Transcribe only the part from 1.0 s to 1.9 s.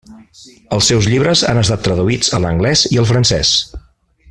llibres han estat